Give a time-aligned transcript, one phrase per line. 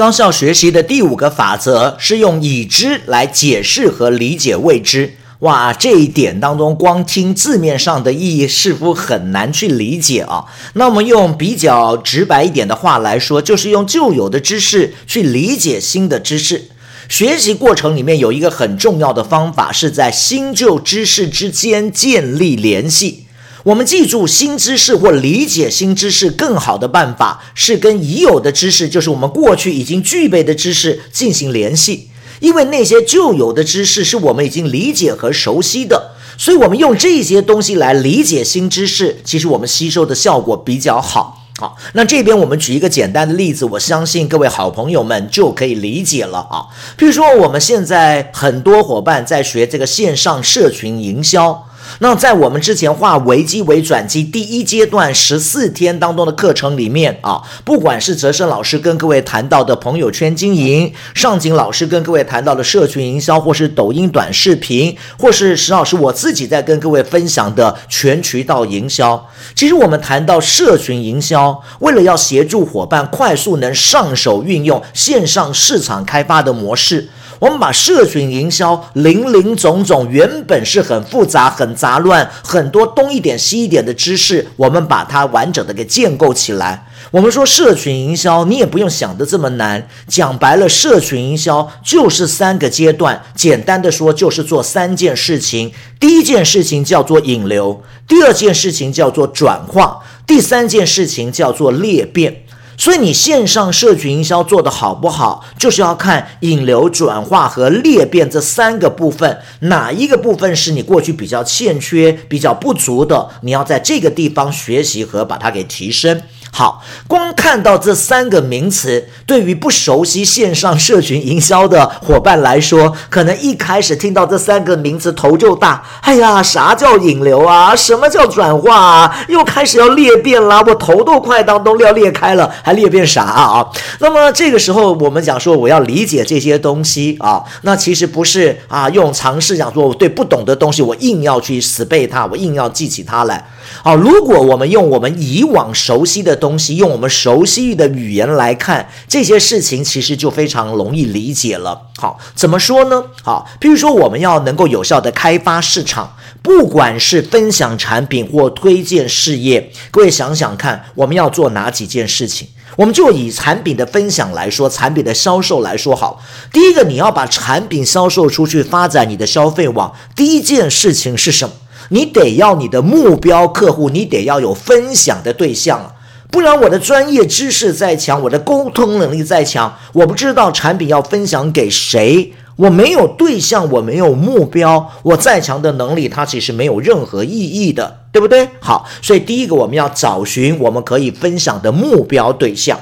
[0.00, 5.12] 高效学习的第五个法则是用已知来解释和理解未知。
[5.40, 10.46] 哇，这一点当中，光听字面上的意义似乎很难去理解啊。
[10.72, 16.68] 那我们用比较直白一点的话来说，就是用旧有的知识去理解新的知识。
[17.10, 23.26] 学习过程里面有一个很重要的方法，是在新旧知识之间建立联系。
[23.64, 32.08] 我们记住，新知识或理解新知识更好的办法，是跟已有的知识，就是我们过去已经具备的知识进行联系。
[32.40, 41.46] 因为那些旧有的知识是我们已经理解和熟悉的，所以我们用这些东西来理解新知识，其实我们吸收的效果比较好。
[41.58, 46.64] 好，那这边我们举一个简单的例子，我相信各位好朋友们就可以理解了啊。
[46.96, 51.66] 譬如说，我们现在很多伙伴在学这个线上社群营销。
[51.98, 77.08] 那在我们之前化危机为转机第一阶段十四天当中的课程里面啊，不管是泽生老师跟各位谈到的朋友圈经营，上井老师跟各位谈到的社群营销，或是抖音短视频，或是石老师我自己在跟各位分享的全渠道营销，其实我们谈到社群营销，为了要协助伙伴快速能上手运用线上市场开发的模式。
[77.40, 86.86] 我们把社群营销林林总总，原本是很复杂、很杂乱、很多东一点西一点的知识，我们把它完整的给建构起来。
[87.10, 89.88] 我们说社群营销，你也不用想的这么难。
[90.06, 95.72] 讲白了，社群营销就是三个阶段，简单的说就是做三件事情。
[95.98, 102.39] 第一件事情叫做引流，第二件事情叫做转化，第三件事情叫做裂变。
[102.80, 116.22] 所以你线上社群营销做得好不好，就是要看引流、转化和裂变这三个部分，哪一个部分是你过去比较欠缺、比较不足的，你要在这个地方学习和把它给提升。
[116.52, 125.82] 好，光看到这三个名词，对于不熟悉线上社群营销的伙伴来说，可能一开始听到这三个名词头就大。
[126.00, 127.74] 哎呀，啥叫引流啊？
[127.74, 129.24] 什么叫转化啊？
[129.28, 133.66] 又开始要裂变了，我头都快当都要裂开了，还裂变啥啊？
[134.00, 143.48] 那么这个时候，我们讲说我要理解这些东西啊，那其实不是啊，用尝试讲说我对不懂的东西，我硬要去死背它，我硬要记起它来。
[143.82, 151.82] 好，如果我们用我们以往熟悉的东西，用我们熟悉的语言来看这些事情，其实就非常容易理解了。
[151.98, 153.04] 好，怎么说呢？
[153.22, 162.48] 好，比如说我们要能够有效的开发市场，不管是分享产品或推荐事业，各位想想看，我们要做哪几件事情？
[162.76, 166.22] 我们就以产品的分享来说，产品的销售来说好。
[166.52, 171.54] 第一个，你要把产品销售出去，发展你的消费网，第一件事情是什么？
[171.90, 175.92] 你得要你的目标客户，你得要有分享的对象啊，
[176.30, 188.48] 不然我的专业知识再强，我的沟通能力再强，我不知道产品要分享给谁，我没有对象，我没有目标，我再强的能力，它其实没有任何意义的，对不对？
[188.60, 192.78] 好，所以第一个我们要找寻我们可以分享的目标对象。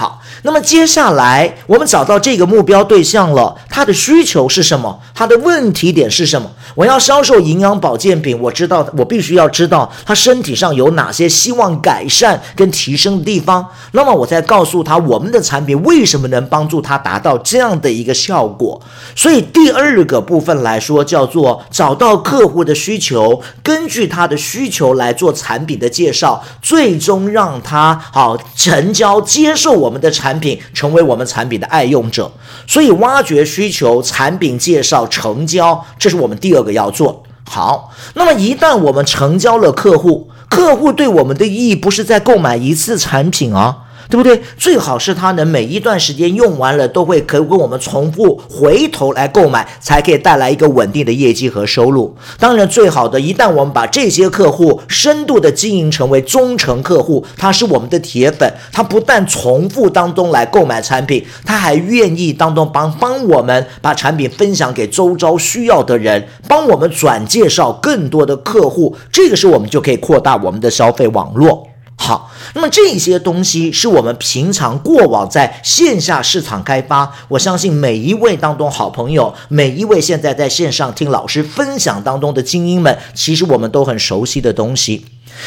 [0.00, 4.98] 好，那么接下来我们找到这个目标对象了，他的需求是什么？
[5.14, 6.50] 他的问题点是什么？
[6.74, 18.80] 我要销售营养保健品，我知道我必须要知道他身体上有哪些希望改善跟提升的地方，那么我再告诉他我们的产品为什么能帮助他达到这样的一个效果。
[19.14, 29.89] 所以第二个部分来说叫做找到客户的需求，根据他的需求来做产品的介绍，最终让他好成交接受我。
[29.90, 32.30] 我们的产品成为我们产品的爱用者，
[32.64, 37.24] 所以挖掘需求、产品介绍、成交，这是我们第二个要做。
[37.42, 43.78] 好，那么一旦我们成交了客户，客户对我们的意义不是在购买一次产品啊。
[44.10, 44.42] 对不对？
[44.58, 52.14] 最好是他能每一段时间用完了，都会可以跟我们重复回头来购买，才可以带来一个稳定的业绩和收入。
[52.38, 68.96] 当然，最好的，一旦我们把这些客户深度的经营成为忠诚客户，他是我们的铁粉，他不但重复当中来购买产品，他还愿意当中帮帮我们把产品分享给周遭需要的人，帮我们转介绍更多的客户。
[69.12, 71.69] 这个时候，我们就可以扩大我们的消费网络。
[72.02, 85.04] 好，那么这些东西是我们平常过往在线下市场开发，我相信每一位当中好朋友，每一位现在在线上听老师分享当中的精英们，其实我们都很熟悉的东西。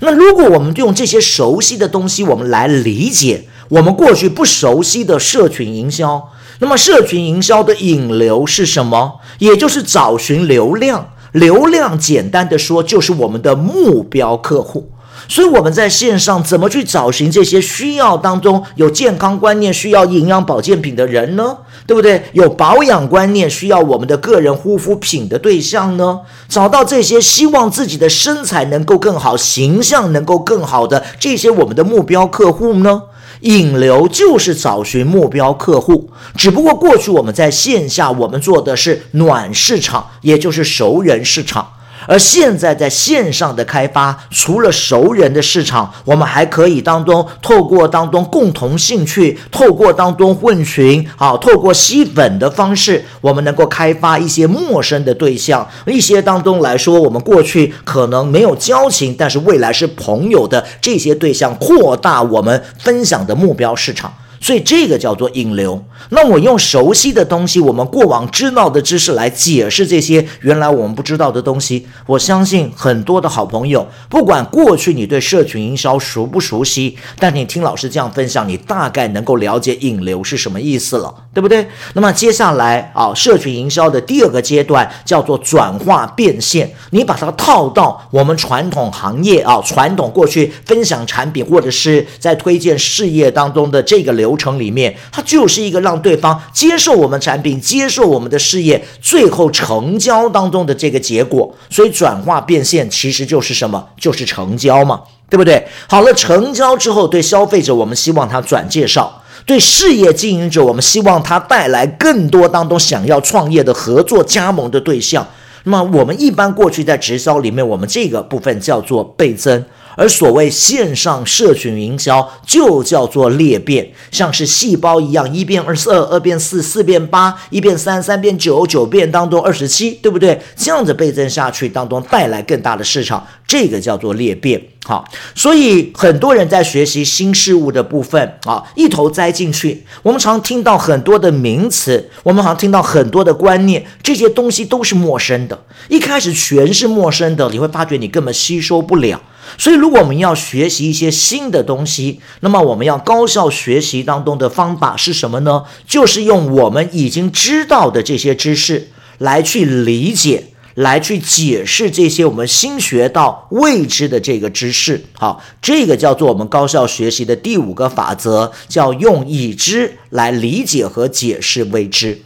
[0.00, 9.20] 那如果我们用这些熟悉的东西，我们来理解我们过去不熟悉的社群营销，那么社群营销的引流是什么？
[9.38, 14.90] 也就是找寻流量，流量简单的说就是我们的目标客户。
[15.28, 21.58] 所以我们在线上怎么去找寻这些需要当中有健康观念、需要营养保健品的人呢？
[21.86, 22.22] 对不对？
[22.32, 26.20] 有保养观念、需要我们的个人护肤品的对象呢？
[26.48, 33.02] 找到这些希望自己的身材能够更好、形象能够更好的这些我们的目标客户呢？
[33.40, 41.68] 引流就是找寻目标客户，只不过过去我们在线下我们做的是暖市场，也就是熟人市场。
[42.06, 64.12] 而现在在线上的开发，除了熟人的市场，我们还可以当中透过当中共同兴趣，透过当中混群，好，透过吸粉的方式，我们能够开发一些陌生的对象，一些当中来说，我们过去可能没有交情，但是未来是朋友的这些对象，扩大我们分享的目标市场。
[64.44, 65.82] 所以这个叫做引流。
[66.10, 71.86] 那我用熟悉的东西，我们过往知道的知识来解释这些原来我们不知道的东西。
[72.04, 81.66] 我相信很多的好朋友，不管过去你对社群营销熟不熟悉，但你听老师这样分享，你大概能够了解引流是什么意思了，对不对？
[81.94, 94.33] 那么接下来啊，社群营销的第二个阶段叫做转化变现，你把它套到我们传统行业啊，传统过去分享产品或者是在推荐事业当中的这个流。
[94.34, 101.54] 流程里面，它就是一个让对方接受我们产品、接受我们的事业，最后成交当中的这个结果。
[101.70, 103.86] 所以转化变现其实就是什么？
[103.96, 105.00] 就是成交嘛，
[105.30, 105.64] 对不对？
[105.88, 115.26] 好了，成交之后，对消费者我们希望他转介绍；对事业经营者，我们希望他带来更多当中想要创业的合作加盟的对象。
[115.64, 119.64] 那么我们一般过去在直销里面，我们这个部分叫做倍增。
[119.96, 130.40] 而所谓线上社群营销，就叫做裂变，像是细胞一样，一变二四二，二变四，四变八，一变三，三变九，九变当中二十七，对不对？
[130.56, 134.60] 这样子倍增下去当中带来更大的市场，这个叫做裂变。
[134.84, 135.04] 好，
[135.36, 139.84] 所以很多人在学习新事物的部分啊，一头栽进去。
[140.02, 145.64] 我们常听到很多的名词，我们好像听到很多的观念，这些东西都是陌生的。
[145.88, 149.22] 一开始全是陌生的，你会发觉你根本吸收不了。
[149.56, 155.62] 所以，如果我们要学习一些新的东西，那么我们要高效学习当中的方法是什么呢？
[155.86, 165.04] 就是用我们已经知道的这些知识来去理解，来去解释这些我们新学到未知的这个知识。
[165.12, 172.22] 好，这个叫做我们高效学习的第五个法则，叫用已知来理解和解释未知。